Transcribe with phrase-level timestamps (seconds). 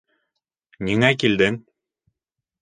[0.87, 1.61] Ниңә килдең?